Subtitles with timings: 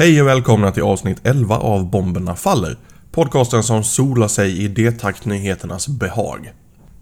[0.00, 2.76] Hej och välkomna till avsnitt 11 av Bomberna Faller.
[3.10, 6.52] Podcasten som solar sig i D-taktnyheternas behag.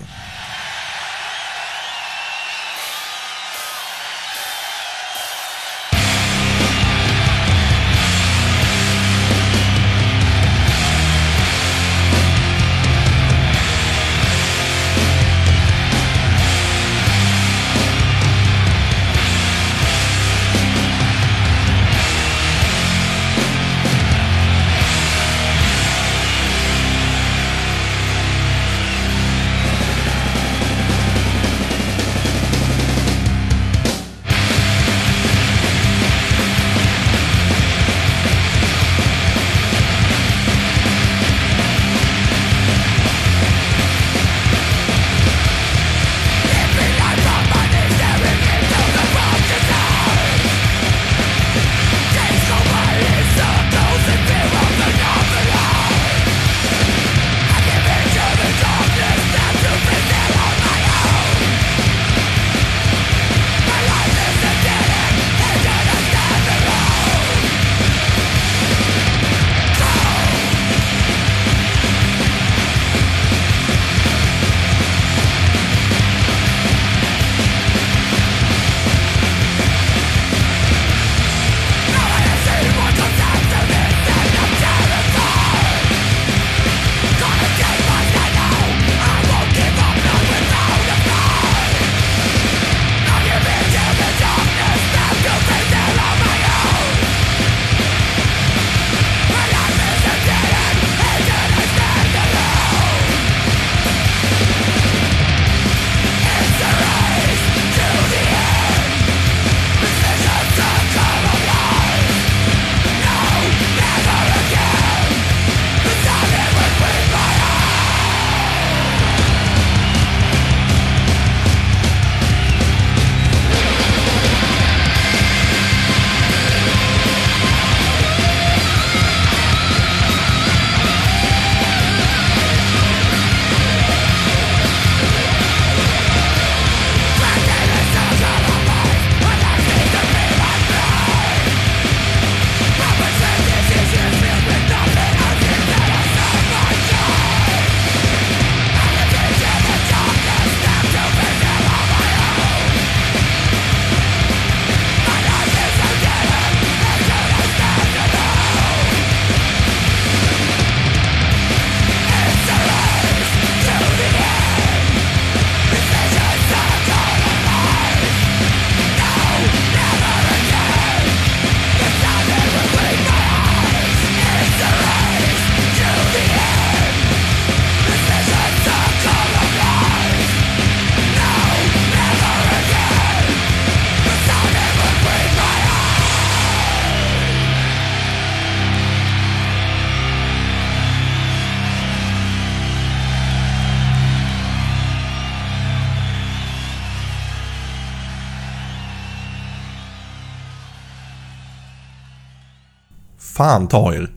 [203.36, 204.08] Fan ta er.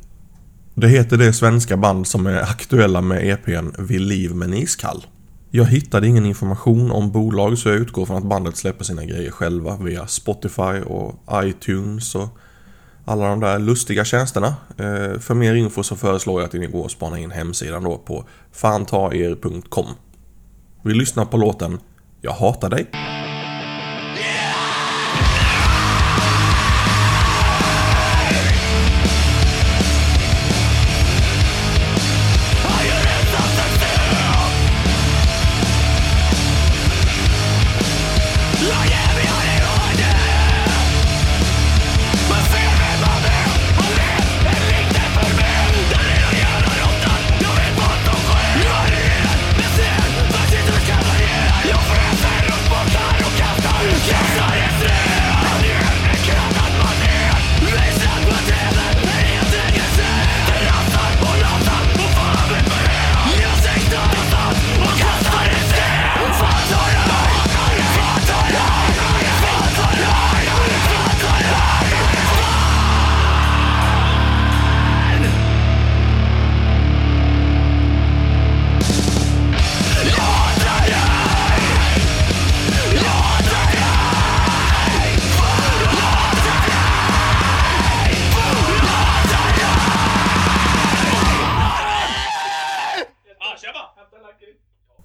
[0.75, 5.07] Det heter det svenska band som är aktuella med EPn Vid liv men iskall.
[5.51, 9.31] Jag hittade ingen information om bolag så jag utgår från att bandet släpper sina grejer
[9.31, 12.29] själva via Spotify och iTunes och
[13.05, 14.55] alla de där lustiga tjänsterna.
[14.69, 17.99] Eh, för mer info så föreslår jag att ni går och spanar in hemsidan då
[17.99, 19.87] på fantaer.com.
[20.83, 21.79] Vi lyssnar på låten
[22.21, 22.87] Jag hatar dig.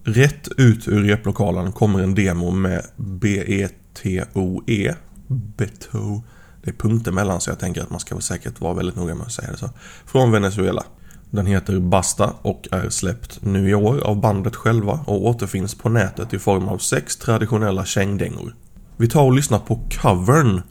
[0.06, 4.94] Rätt ut ur replokalen kommer en demo med B-E-T-O-E.
[5.28, 6.24] Beto.
[6.64, 9.26] Det är punkter mellan så jag tänker att man ska säkert vara väldigt noga med
[9.26, 9.70] att säga det så.
[10.06, 10.84] Från Venezuela.
[11.30, 15.90] Den heter Basta och är släppt nu i år av bandet själva och återfinns på
[15.90, 18.56] nätet i form av sex traditionella kängdängor.
[18.98, 20.62] Vi tar och lyssnar på covern.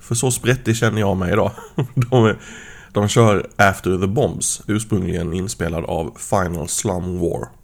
[0.00, 1.52] För så sprättig känner jag mig idag.
[1.94, 2.38] De, är,
[2.92, 7.59] de kör After the Bombs, ursprungligen inspelad av Final Slum War.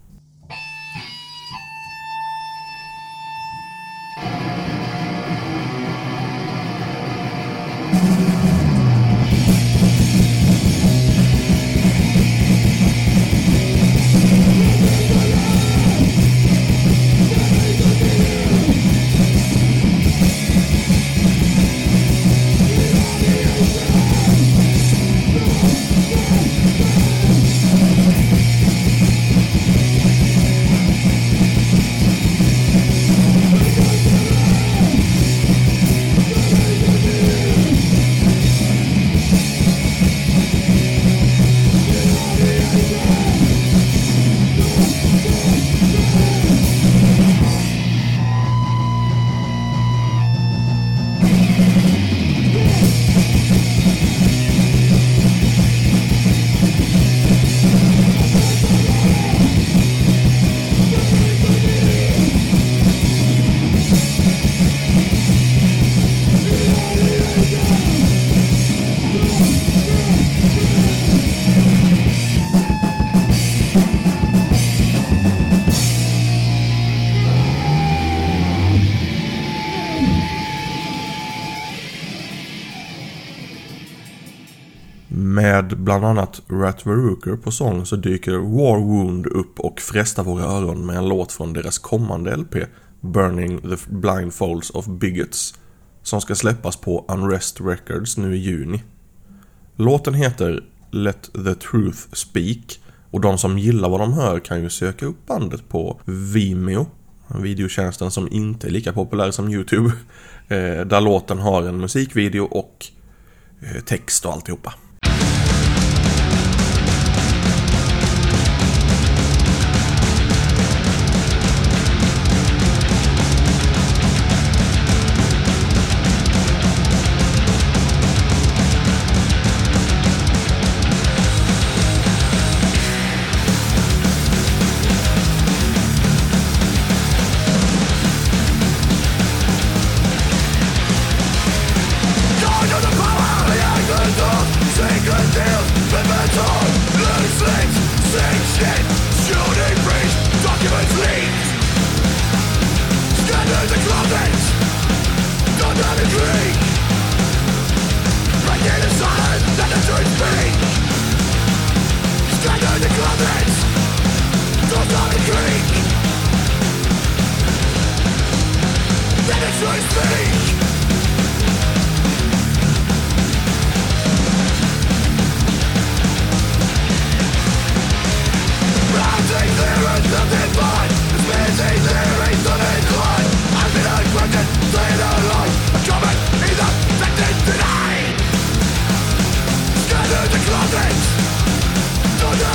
[85.87, 90.85] Bland annat Rat Verruker på sång så dyker War Wound upp och frestar våra öron
[90.85, 92.55] med en låt från deras kommande LP
[93.01, 95.53] Burning the Blindfolds of Bigots
[96.03, 98.83] som ska släppas på Unrest Records nu i juni.
[99.75, 102.79] Låten heter Let the Truth Speak
[103.11, 106.87] och de som gillar vad de hör kan ju söka upp bandet på Vimeo,
[107.27, 109.91] videotjänsten som inte är lika populär som YouTube,
[110.47, 112.85] eh, där låten har en musikvideo och
[113.61, 114.73] eh, text och alltihopa.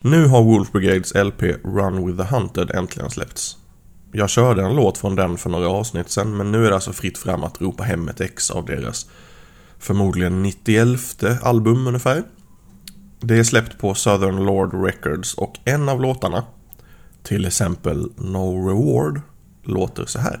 [0.00, 3.56] Nu har Wolf Brigades LP Run with the Hunted äntligen släppts.
[4.12, 6.92] Jag körde en låt från den för några avsnitt sen men nu är det alltså
[6.92, 9.06] fritt fram att ropa hem ett ex av deras
[9.78, 12.22] förmodligen 91 album ungefär.
[13.20, 16.44] Det är släppt på Southern Lord Records och en av låtarna,
[17.22, 19.20] till exempel No Reward,
[19.64, 20.40] låter så här.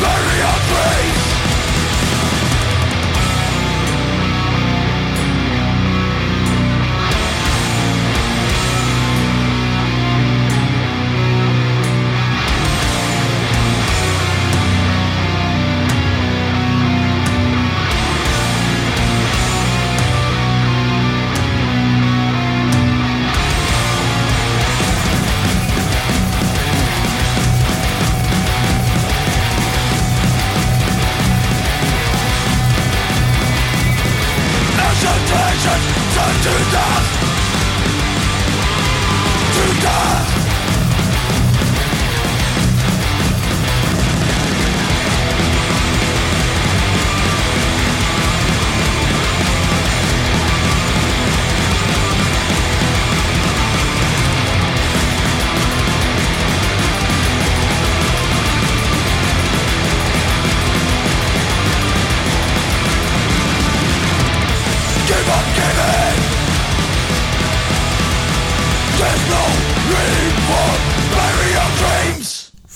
[0.00, 0.97] Bury up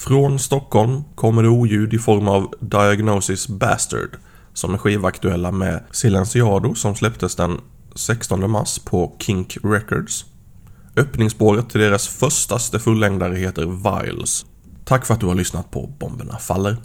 [0.05, 4.09] Från Stockholm kommer det oljud i form av Diagnosis Bastard
[4.53, 7.61] som är skivaktuella med Silenciado som släpptes den
[7.95, 10.25] 16 mars på Kink Records.
[10.97, 14.47] Öppningsspåret till deras förstaste fullängdare heter Viles.
[14.85, 16.77] Tack för att du har lyssnat på Bomberna Faller.